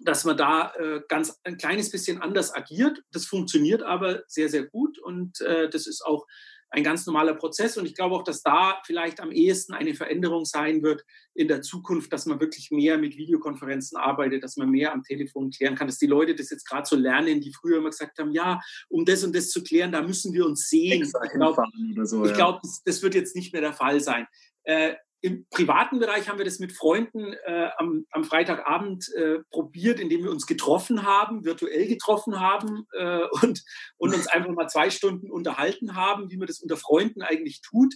[0.00, 3.02] dass man da äh, ganz ein kleines bisschen anders agiert.
[3.12, 6.26] Das funktioniert aber sehr, sehr gut und äh, das ist auch
[6.74, 7.76] ein ganz normaler Prozess.
[7.76, 11.62] Und ich glaube auch, dass da vielleicht am ehesten eine Veränderung sein wird in der
[11.62, 15.86] Zukunft, dass man wirklich mehr mit Videokonferenzen arbeitet, dass man mehr am Telefon klären kann,
[15.86, 19.04] dass die Leute das jetzt gerade so lernen, die früher immer gesagt haben, ja, um
[19.04, 21.02] das und das zu klären, da müssen wir uns sehen.
[21.02, 21.62] Ich glaube,
[22.02, 22.32] so, ja.
[22.32, 24.26] glaub, das, das, wird jetzt nicht mehr der Fall sein.
[24.64, 29.98] Äh, im privaten Bereich haben wir das mit Freunden äh, am, am, Freitagabend äh, probiert,
[29.98, 33.64] indem wir uns getroffen haben, virtuell getroffen haben äh, und,
[33.96, 37.94] und uns einfach mal zwei Stunden unterhalten haben, wie man das unter Freunden eigentlich tut.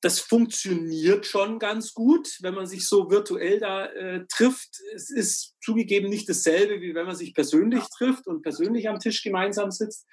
[0.00, 4.78] Das funktioniert schon ganz gut, wenn man sich so virtuell da äh, trifft.
[4.94, 9.24] Es ist zugegeben nicht dasselbe, wie wenn man sich persönlich trifft und persönlich am Tisch
[9.24, 10.06] gemeinsam sitzt.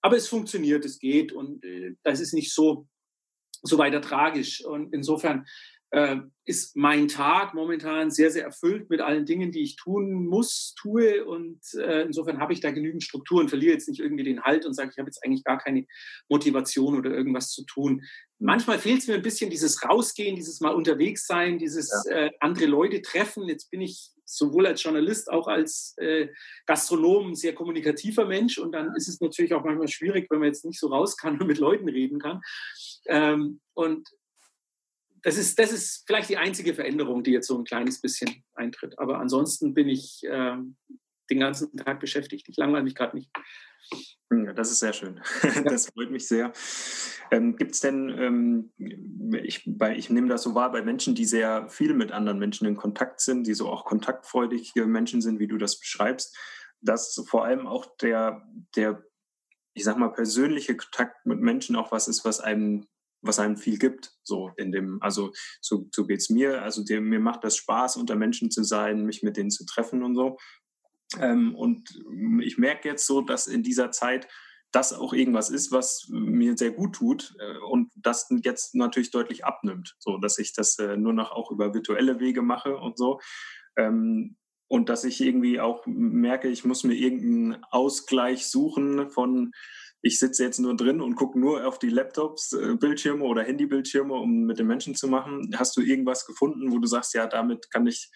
[0.00, 2.86] Aber es funktioniert, es geht und äh, das ist nicht so
[3.62, 4.64] so weiter tragisch.
[4.64, 5.46] Und insofern
[5.90, 10.74] äh, ist mein Tag momentan sehr, sehr erfüllt mit allen Dingen, die ich tun muss,
[10.80, 11.24] tue.
[11.24, 14.66] Und äh, insofern habe ich da genügend Struktur und verliere jetzt nicht irgendwie den Halt
[14.66, 15.86] und sage, ich habe jetzt eigentlich gar keine
[16.28, 18.02] Motivation oder irgendwas zu tun.
[18.38, 22.26] Manchmal fehlt es mir ein bisschen dieses Rausgehen, dieses Mal unterwegs sein, dieses ja.
[22.26, 23.48] äh, andere Leute treffen.
[23.48, 26.28] Jetzt bin ich sowohl als Journalist, auch als äh,
[26.66, 28.58] Gastronom ein sehr kommunikativer Mensch.
[28.58, 31.40] Und dann ist es natürlich auch manchmal schwierig, wenn man jetzt nicht so raus kann
[31.40, 32.40] und mit Leuten reden kann.
[33.06, 34.08] Ähm, und
[35.22, 38.98] das ist, das ist vielleicht die einzige Veränderung, die jetzt so ein kleines bisschen eintritt.
[38.98, 40.56] Aber ansonsten bin ich äh,
[41.30, 42.48] den ganzen Tag beschäftigt.
[42.48, 43.30] Ich langweile mich gerade nicht.
[44.54, 45.20] Das ist sehr schön.
[45.64, 46.52] Das freut mich sehr.
[47.30, 48.72] Ähm, Gibt es denn, ähm,
[49.42, 52.66] ich, bei, ich nehme das so wahr, bei Menschen, die sehr viel mit anderen Menschen
[52.66, 56.36] in Kontakt sind, die so auch kontaktfreudige Menschen sind, wie du das beschreibst,
[56.80, 59.02] dass vor allem auch der, der
[59.74, 62.86] ich sag mal, persönliche Kontakt mit Menschen auch was ist, was einem,
[63.22, 64.12] was einem viel gibt.
[64.22, 66.62] So in dem, also so, so geht es mir.
[66.62, 70.02] Also der, mir macht das Spaß, unter Menschen zu sein, mich mit denen zu treffen
[70.02, 70.38] und so.
[71.18, 72.02] Ähm, und
[72.42, 74.28] ich merke jetzt so, dass in dieser Zeit
[74.72, 79.44] das auch irgendwas ist, was mir sehr gut tut äh, und das jetzt natürlich deutlich
[79.44, 83.20] abnimmt, so dass ich das äh, nur noch auch über virtuelle Wege mache und so.
[83.76, 84.36] Ähm,
[84.68, 89.50] und dass ich irgendwie auch merke, ich muss mir irgendeinen Ausgleich suchen von,
[90.00, 94.44] ich sitze jetzt nur drin und gucke nur auf die Laptops, äh, oder Handybildschirme, um
[94.44, 95.50] mit den Menschen zu machen.
[95.56, 98.12] Hast du irgendwas gefunden, wo du sagst, ja, damit kann ich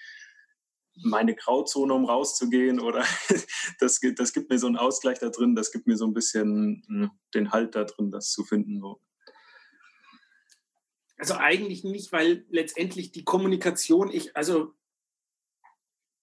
[1.03, 3.05] meine Grauzone, um rauszugehen oder
[3.81, 6.85] das, das gibt mir so einen Ausgleich da drin, das gibt mir so ein bisschen
[6.87, 8.83] hm, den Halt da drin, das zu finden.
[11.17, 14.75] Also eigentlich nicht, weil letztendlich die Kommunikation, ich, also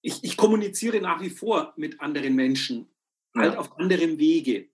[0.00, 2.88] ich, ich kommuniziere nach wie vor mit anderen Menschen,
[3.34, 3.42] ja.
[3.42, 4.68] halt auf anderem Wege.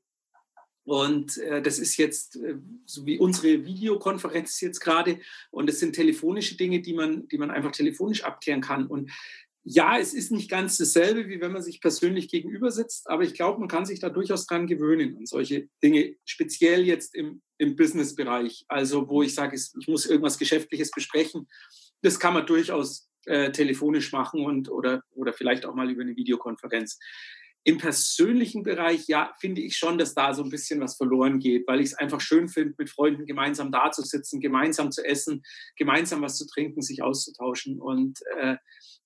[0.84, 2.56] Und äh, das ist jetzt äh,
[2.86, 5.20] so wie unsere Videokonferenz jetzt gerade.
[5.50, 8.86] Und das sind telefonische Dinge, die man, die man einfach telefonisch abklären kann.
[8.86, 9.10] Und
[9.70, 13.34] ja, es ist nicht ganz dasselbe, wie wenn man sich persönlich gegenüber sitzt, aber ich
[13.34, 17.76] glaube, man kann sich da durchaus dran gewöhnen an solche Dinge, speziell jetzt im, im
[17.76, 18.64] Business-Bereich.
[18.68, 21.48] Also, wo ich sage, ich muss irgendwas Geschäftliches besprechen.
[22.00, 26.16] Das kann man durchaus äh, telefonisch machen und oder, oder vielleicht auch mal über eine
[26.16, 26.98] Videokonferenz.
[27.62, 31.68] Im persönlichen Bereich, ja, finde ich schon, dass da so ein bisschen was verloren geht,
[31.68, 35.42] weil ich es einfach schön finde, mit Freunden gemeinsam da zu sitzen, gemeinsam zu essen,
[35.76, 37.78] gemeinsam was zu trinken, sich auszutauschen.
[37.82, 38.56] Und äh,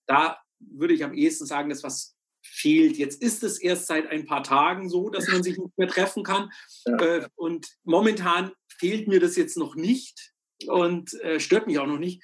[0.06, 0.38] da
[0.70, 2.96] würde ich am ehesten sagen, dass was fehlt.
[2.96, 6.24] Jetzt ist es erst seit ein paar Tagen so, dass man sich nicht mehr treffen
[6.24, 6.50] kann.
[6.86, 6.96] Ja.
[6.96, 10.32] Äh, und momentan fehlt mir das jetzt noch nicht
[10.66, 12.22] und äh, stört mich auch noch nicht.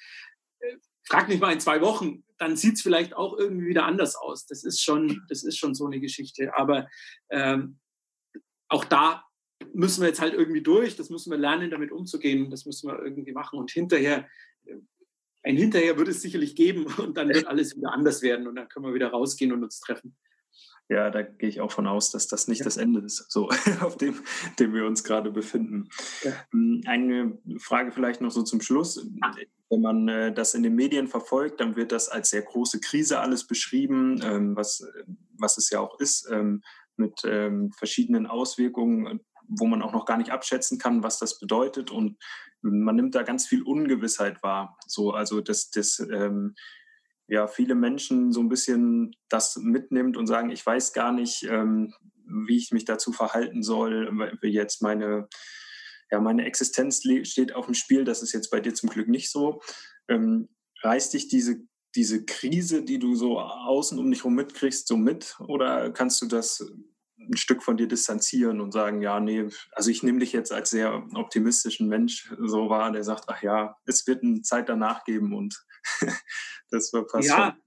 [0.59, 0.75] Äh,
[1.07, 4.45] frag mich mal in zwei Wochen, dann sieht es vielleicht auch irgendwie wieder anders aus.
[4.45, 6.55] Das ist schon, das ist schon so eine Geschichte.
[6.55, 6.87] Aber
[7.29, 7.79] ähm,
[8.67, 9.25] auch da
[9.73, 10.95] müssen wir jetzt halt irgendwie durch.
[10.95, 12.49] Das müssen wir lernen, damit umzugehen.
[12.49, 13.59] Das müssen wir irgendwie machen.
[13.59, 14.27] Und hinterher,
[15.43, 18.69] ein Hinterher wird es sicherlich geben und dann wird alles wieder anders werden und dann
[18.69, 20.15] können wir wieder rausgehen und uns treffen.
[20.91, 22.65] Ja, da gehe ich auch von aus, dass das nicht ja.
[22.65, 23.49] das Ende ist, so
[23.81, 24.15] auf dem,
[24.57, 25.89] dem wir uns gerade befinden.
[26.23, 26.31] Ja.
[26.51, 29.07] Hm, eine Frage vielleicht noch so zum Schluss.
[29.69, 33.19] Wenn man äh, das in den Medien verfolgt, dann wird das als sehr große Krise
[33.19, 34.83] alles beschrieben, ähm, was,
[35.37, 36.63] was es ja auch ist, ähm,
[36.97, 41.91] mit ähm, verschiedenen Auswirkungen, wo man auch noch gar nicht abschätzen kann, was das bedeutet.
[41.91, 42.17] Und
[42.61, 44.77] man nimmt da ganz viel Ungewissheit wahr.
[44.87, 46.55] So, also das, das ähm,
[47.27, 51.93] ja, viele Menschen so ein bisschen das mitnimmt und sagen, ich weiß gar nicht, ähm,
[52.25, 55.27] wie ich mich dazu verhalten soll, wie jetzt meine,
[56.11, 58.03] ja, meine Existenz steht auf dem Spiel.
[58.03, 59.61] Das ist jetzt bei dir zum Glück nicht so.
[60.07, 60.49] Ähm,
[60.81, 61.57] reißt dich diese,
[61.95, 65.35] diese Krise, die du so außen um dich herum mitkriegst, so mit?
[65.39, 66.65] Oder kannst du das
[67.19, 70.69] ein Stück von dir distanzieren und sagen, ja, nee, also ich nehme dich jetzt als
[70.69, 75.33] sehr optimistischen Mensch so wahr, der sagt, ach ja, es wird eine Zeit danach geben
[75.33, 75.65] und
[76.71, 77.51] das war fast ja.
[77.51, 77.61] Schon.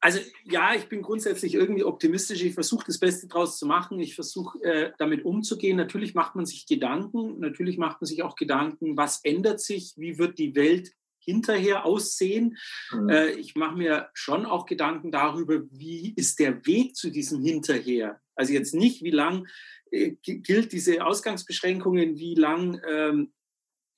[0.00, 2.42] Also ja, ich bin grundsätzlich irgendwie optimistisch.
[2.42, 4.00] Ich versuche das Beste draus zu machen.
[4.00, 5.76] Ich versuche äh, damit umzugehen.
[5.76, 7.38] Natürlich macht man sich Gedanken.
[7.38, 9.92] Natürlich macht man sich auch Gedanken, was ändert sich?
[9.96, 12.56] Wie wird die Welt hinterher aussehen?
[12.92, 13.08] Mhm.
[13.10, 18.20] Äh, ich mache mir schon auch Gedanken darüber, wie ist der Weg zu diesem Hinterher?
[18.34, 19.46] Also jetzt nicht, wie lang
[19.90, 23.32] äh, gilt diese Ausgangsbeschränkungen, wie lang ähm,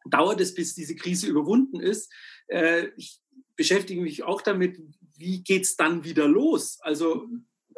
[0.09, 2.13] dauert es, bis diese Krise überwunden ist.
[2.49, 3.21] Äh, ich
[3.57, 4.79] beschäftige mich auch damit,
[5.17, 6.79] wie geht es dann wieder los?
[6.81, 7.29] Also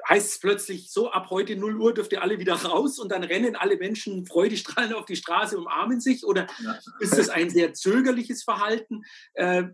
[0.08, 3.24] heißt es plötzlich so, ab heute 0 Uhr dürft ihr alle wieder raus und dann
[3.24, 6.24] rennen alle Menschen freudestrahlend auf die Straße, umarmen sich?
[6.24, 6.78] Oder ja.
[7.00, 9.02] ist das ein sehr zögerliches Verhalten?
[9.34, 9.64] Äh,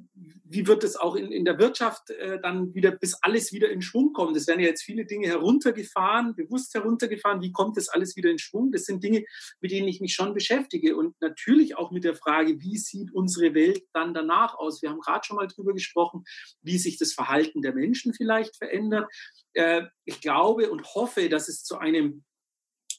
[0.44, 3.83] wie wird es auch in, in der Wirtschaft äh, dann wieder, bis alles wieder in
[3.83, 4.37] Schwung kommt?
[4.37, 7.40] Es werden ja jetzt viele Dinge heruntergefahren, bewusst heruntergefahren.
[7.40, 8.73] Wie kommt das alles wieder in Schwung?
[8.73, 9.25] Das sind Dinge,
[9.61, 13.55] mit denen ich mich schon beschäftige und natürlich auch mit der Frage, wie sieht unsere
[13.55, 14.83] Welt dann danach aus?
[14.83, 16.25] Wir haben gerade schon mal drüber gesprochen,
[16.62, 19.09] wie sich das Verhalten der Menschen vielleicht verändert.
[19.53, 22.25] Äh, ich glaube und hoffe, dass es zu einem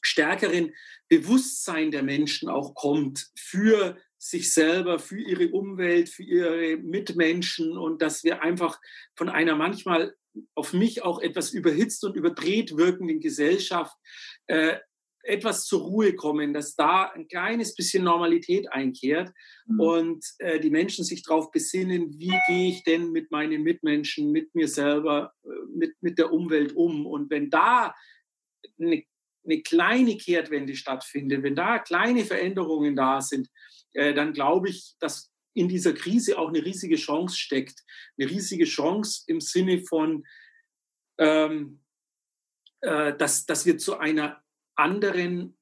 [0.02, 0.74] stärkeren
[1.08, 8.02] Bewusstsein der Menschen auch kommt für sich selber, für ihre Umwelt, für ihre Mitmenschen und
[8.02, 8.80] dass wir einfach
[9.14, 10.14] von einer manchmal
[10.54, 13.96] auf mich auch etwas überhitzt und überdreht wirkenden Gesellschaft
[14.46, 14.78] äh,
[15.26, 19.32] etwas zur Ruhe kommen, dass da ein kleines bisschen Normalität einkehrt
[19.66, 19.80] mhm.
[19.80, 24.54] und äh, die Menschen sich darauf besinnen, wie gehe ich denn mit meinen Mitmenschen, mit
[24.54, 27.06] mir selber, äh, mit, mit der Umwelt um.
[27.06, 27.94] Und wenn da
[28.80, 29.02] eine,
[29.44, 33.48] eine kleine Kehrtwende stattfindet, wenn da kleine Veränderungen da sind,
[33.92, 37.82] äh, dann glaube ich, dass in dieser Krise auch eine riesige Chance steckt.
[38.18, 40.24] Eine riesige Chance im Sinne von,
[41.18, 41.80] ähm,
[42.82, 44.42] äh, dass, dass wir zu einer
[44.76, 45.56] anderen,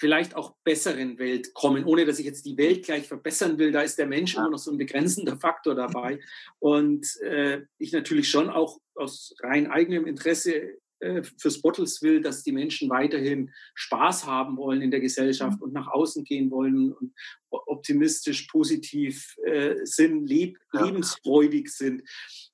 [0.00, 3.72] vielleicht auch besseren Welt kommen, ohne dass ich jetzt die Welt gleich verbessern will.
[3.72, 6.20] Da ist der Mensch immer noch so ein begrenzender Faktor dabei.
[6.60, 12.42] Und äh, ich natürlich schon auch aus rein eigenem Interesse äh, fürs Bottles will, dass
[12.42, 15.62] die Menschen weiterhin Spaß haben wollen in der Gesellschaft mhm.
[15.64, 17.12] und nach außen gehen wollen und
[17.50, 22.02] optimistisch, positiv äh, sind, leb lebensfreudig sind.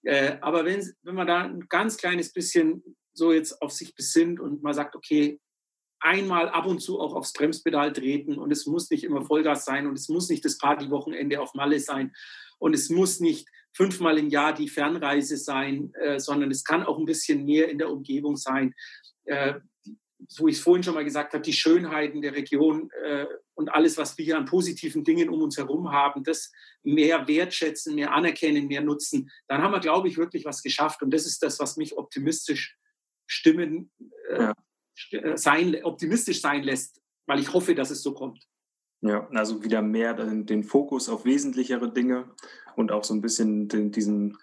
[0.03, 2.83] Äh, aber wenn, wenn man da ein ganz kleines bisschen
[3.15, 5.41] so jetzt auf sich besinnt und mal sagt, okay,
[6.05, 9.87] einmal ab und zu auch aufs Bremspedal treten und es muss nicht immer Vollgas sein
[9.87, 12.15] und es muss nicht das Partywochenende auf Malle sein
[12.59, 16.99] und es muss nicht fünfmal im Jahr die Fernreise sein, äh, sondern es kann auch
[16.99, 18.75] ein bisschen mehr in der Umgebung sein.
[19.25, 19.55] Äh,
[20.29, 23.97] so ich es vorhin schon mal gesagt habe, die Schönheiten der Region äh, und alles,
[23.99, 28.67] was wir hier an positiven Dingen um uns herum haben, das mehr wertschätzen, mehr anerkennen,
[28.67, 31.03] mehr nutzen, dann haben wir, glaube ich, wirklich was geschafft.
[31.03, 32.77] Und das ist das, was mich optimistisch
[33.27, 33.91] stimmen,
[34.31, 34.55] äh, ja.
[35.11, 38.47] Äh, sein, optimistisch sein lässt, weil ich hoffe, dass es so kommt.
[39.01, 42.31] Ja, also wieder mehr den, Fokus auf wesentlichere Dinge
[42.75, 44.39] und auch so ein bisschen den, diesen,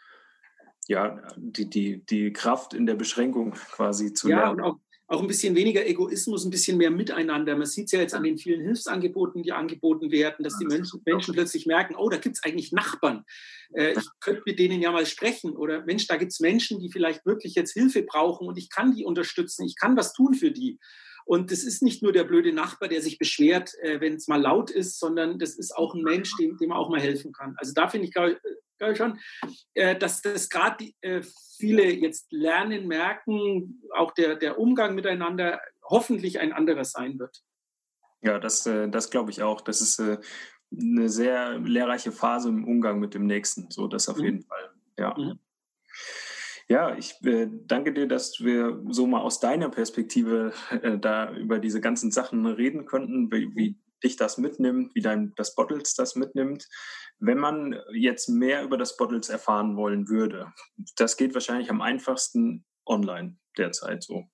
[0.88, 4.62] ja, die, die, die Kraft in der Beschränkung quasi zu ja, lernen.
[4.62, 4.80] Und auch,
[5.12, 7.58] auch ein bisschen weniger Egoismus, ein bisschen mehr Miteinander.
[7.58, 11.02] Man sieht es ja jetzt an den vielen Hilfsangeboten, die angeboten werden, dass die Menschen,
[11.06, 13.26] Menschen plötzlich merken, oh, da gibt es eigentlich Nachbarn.
[13.74, 15.58] Äh, ich könnte mit denen ja mal sprechen.
[15.58, 18.96] Oder Mensch, da gibt es Menschen, die vielleicht wirklich jetzt Hilfe brauchen und ich kann
[18.96, 20.80] die unterstützen, ich kann was tun für die.
[21.26, 24.42] Und das ist nicht nur der blöde Nachbar, der sich beschwert, äh, wenn es mal
[24.42, 27.56] laut ist, sondern das ist auch ein Mensch, dem, dem man auch mal helfen kann.
[27.58, 28.40] Also da finde ich, glaube
[28.78, 29.20] glaub ich schon,
[29.76, 31.22] äh, dass das gerade äh,
[31.58, 37.44] viele jetzt lernen, merken, auch der, der Umgang miteinander hoffentlich ein anderer sein wird.
[38.22, 39.62] Ja, das, äh, das glaube ich auch.
[39.62, 40.18] Das ist äh,
[40.72, 43.70] eine sehr lehrreiche Phase im Umgang mit dem Nächsten.
[43.70, 44.24] So, das auf mhm.
[44.24, 44.72] jeden Fall.
[44.98, 45.16] Ja.
[45.18, 45.40] Mhm.
[46.68, 51.60] Ja, ich äh, danke dir, dass wir so mal aus deiner Perspektive äh, da über
[51.60, 56.16] diese ganzen Sachen reden konnten, wie, wie dich das mitnimmt, wie dein, das Bottles das
[56.16, 56.68] mitnimmt.
[57.20, 60.52] Wenn man jetzt mehr über das Bottles erfahren wollen würde,
[60.96, 64.26] das geht wahrscheinlich am einfachsten online derzeit so.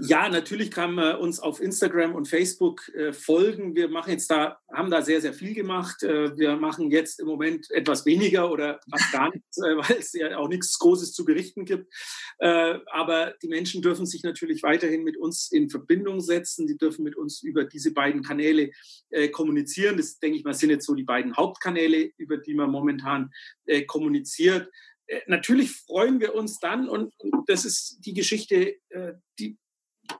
[0.00, 3.74] Ja, natürlich kann man uns auf Instagram und Facebook äh, folgen.
[3.74, 6.02] Wir machen jetzt da, haben da sehr, sehr viel gemacht.
[6.02, 10.12] Äh, wir machen jetzt im Moment etwas weniger oder fast gar nichts, äh, weil es
[10.12, 11.90] ja auch nichts Großes zu berichten gibt.
[12.38, 16.66] Äh, aber die Menschen dürfen sich natürlich weiterhin mit uns in Verbindung setzen.
[16.66, 18.72] Die dürfen mit uns über diese beiden Kanäle
[19.10, 19.96] äh, kommunizieren.
[19.96, 23.30] Das, denke ich mal, sind jetzt so die beiden Hauptkanäle, über die man momentan
[23.64, 24.68] äh, kommuniziert
[25.28, 27.14] natürlich freuen wir uns dann, und,
[27.46, 28.74] das ist die Geschichte,
[29.38, 29.56] die,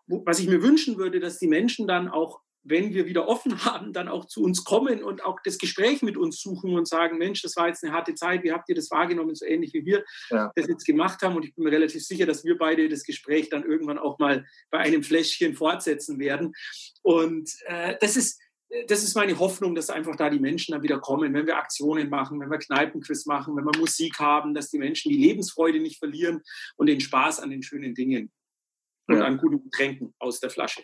[0.07, 3.93] was ich mir wünschen würde, dass die Menschen dann auch, wenn wir wieder offen haben,
[3.93, 7.43] dann auch zu uns kommen und auch das Gespräch mit uns suchen und sagen, Mensch,
[7.43, 10.05] das war jetzt eine harte Zeit, wie habt ihr das wahrgenommen, so ähnlich wie wir
[10.31, 10.51] ja.
[10.57, 11.37] das jetzt gemacht haben.
[11.37, 14.45] Und ich bin mir relativ sicher, dass wir beide das Gespräch dann irgendwann auch mal
[14.71, 16.55] bei einem Fläschchen fortsetzen werden.
[17.03, 18.41] Und äh, das ist,
[18.89, 22.11] das ist meine Hoffnung, dass einfach da die Menschen dann wieder kommen, wenn wir Aktionen
[22.11, 25.99] machen, wenn wir Kneipenquiz machen, wenn wir Musik haben, dass die Menschen die Lebensfreude nicht
[25.99, 26.43] verlieren
[26.77, 28.33] und den Spaß an den schönen Dingen
[29.09, 29.25] und ja.
[29.25, 30.83] an guten Getränken aus der Flasche.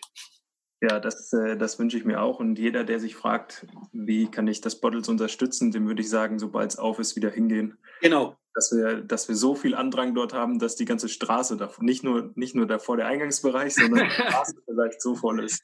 [0.81, 2.39] Ja, das, äh, das wünsche ich mir auch.
[2.39, 6.39] Und jeder, der sich fragt, wie kann ich das Bottles unterstützen, dem würde ich sagen,
[6.39, 7.77] sobald es auf ist, wieder hingehen.
[8.01, 8.35] Genau.
[8.53, 12.03] Dass wir, dass wir so viel Andrang dort haben, dass die ganze Straße, davor, nicht
[12.03, 15.63] nur, nicht nur davor der Eingangsbereich, sondern die Straße vielleicht so voll ist.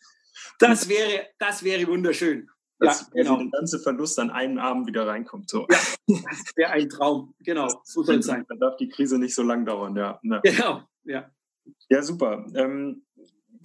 [0.57, 2.49] Das wäre, das wäre wunderschön.
[2.79, 3.37] Dass ja, genau.
[3.39, 5.49] der ganze Verlust an einem Abend wieder reinkommt.
[5.49, 5.67] So.
[5.69, 7.35] Ja, das wäre ein Traum.
[7.39, 8.45] Genau, so soll es sein.
[8.47, 10.17] Dann darf die Krise nicht so lang dauern, ja.
[10.23, 10.39] ja.
[10.39, 11.29] Genau, ja.
[11.89, 12.45] Ja, super.
[12.55, 13.03] Ähm,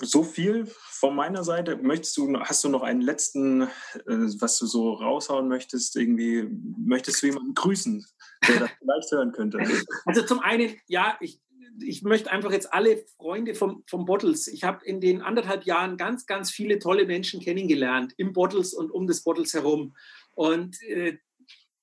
[0.02, 1.76] so viel von meiner Seite.
[1.76, 3.68] Möchtest du, hast du noch einen letzten, äh,
[4.06, 5.96] was du so raushauen möchtest?
[5.96, 8.04] Irgendwie möchtest du jemanden grüßen,
[8.48, 9.58] der das vielleicht hören könnte?
[10.06, 11.40] Also zum einen, ja, ich,
[11.80, 14.46] ich möchte einfach jetzt alle Freunde vom, vom Bottles.
[14.48, 18.90] Ich habe in den anderthalb Jahren ganz, ganz viele tolle Menschen kennengelernt im Bottles und
[18.90, 19.94] um das Bottles herum.
[20.32, 21.18] Und äh,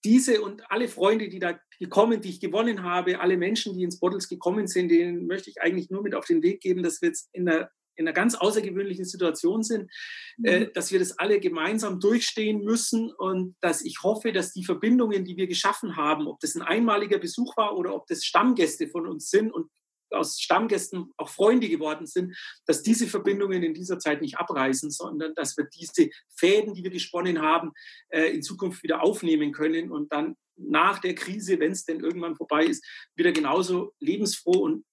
[0.04, 4.00] diese und alle Freunde, die da gekommen, die ich gewonnen habe, alle Menschen, die ins
[4.00, 7.10] Bottles gekommen sind, denen möchte ich eigentlich nur mit auf den Weg geben, dass wir
[7.10, 9.90] jetzt in einer, in einer ganz außergewöhnlichen Situation sind,
[10.38, 10.46] mhm.
[10.46, 15.26] äh, dass wir das alle gemeinsam durchstehen müssen und dass ich hoffe, dass die Verbindungen,
[15.26, 19.08] die wir geschaffen haben, ob das ein einmaliger Besuch war oder ob das Stammgäste von
[19.08, 19.72] uns sind und
[20.12, 25.34] aus Stammgästen auch Freunde geworden sind, dass diese Verbindungen in dieser Zeit nicht abreißen, sondern
[25.36, 27.72] dass wir diese Fäden, die wir gesponnen haben,
[28.10, 32.36] äh, in Zukunft wieder aufnehmen können und dann nach der Krise, wenn es denn irgendwann
[32.36, 34.86] vorbei ist, wieder genauso lebensfroh und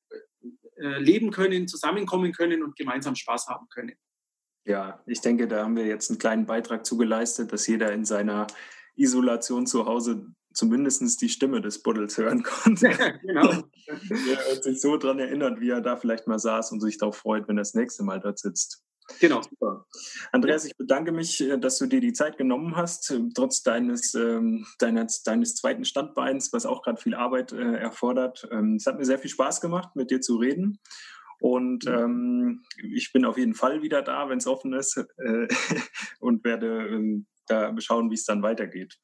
[0.76, 3.96] äh, leben können, zusammenkommen können und gemeinsam Spaß haben können.
[4.64, 8.46] Ja, ich denke, da haben wir jetzt einen kleinen Beitrag zugeleistet, dass jeder in seiner
[8.94, 12.90] Isolation zu Hause zumindest die Stimme des Buddels hören konnte.
[13.22, 13.48] genau.
[13.86, 17.16] er hat sich so daran erinnert, wie er da vielleicht mal saß und sich darauf
[17.16, 18.82] freut, wenn er das nächste Mal dort sitzt.
[19.20, 19.40] Genau.
[19.42, 19.86] Super.
[20.32, 24.14] Andreas, ich bedanke mich, äh, dass du dir die Zeit genommen hast, äh, trotz deines,
[24.14, 28.46] ähm, deines, deines zweiten Standbeins, was auch gerade viel Arbeit äh, erfordert.
[28.50, 30.78] Ähm, es hat mir sehr viel Spaß gemacht, mit dir zu reden.
[31.40, 35.48] Und ähm, ich bin auf jeden Fall wieder da, wenn es offen ist äh,
[36.20, 38.98] und werde ähm, da schauen, wie es dann weitergeht.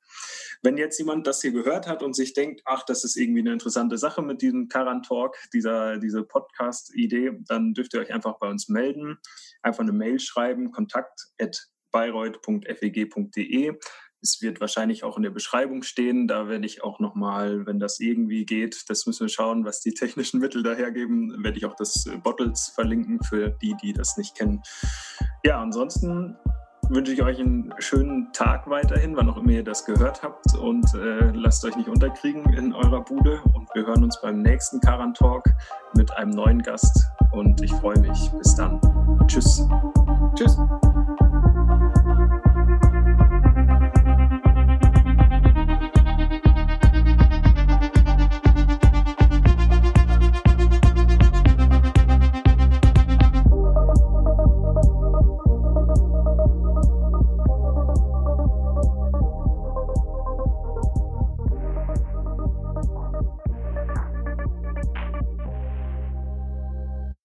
[0.62, 3.52] Wenn jetzt jemand das hier gehört hat und sich denkt, ach, das ist irgendwie eine
[3.52, 8.48] interessante Sache mit diesem Karan Talk, dieser, diese Podcast-Idee, dann dürft ihr euch einfach bei
[8.48, 9.18] uns melden,
[9.62, 13.78] einfach eine Mail schreiben, kontakt at bayreuth.feg.de.
[14.20, 16.26] es wird wahrscheinlich auch in der Beschreibung stehen.
[16.26, 19.94] Da werde ich auch nochmal, wenn das irgendwie geht, das müssen wir schauen, was die
[19.94, 24.60] technischen Mittel dahergeben, werde ich auch das Bottles verlinken für die, die das nicht kennen.
[25.44, 26.36] Ja, ansonsten
[26.88, 30.86] wünsche ich euch einen schönen Tag weiterhin, wann auch immer ihr das gehört habt und
[30.94, 35.14] äh, lasst euch nicht unterkriegen in eurer Bude und wir hören uns beim nächsten Karan
[35.14, 35.44] Talk
[35.96, 38.30] mit einem neuen Gast und ich freue mich.
[38.38, 38.80] Bis dann.
[39.26, 39.66] Tschüss.
[40.34, 40.58] Tschüss.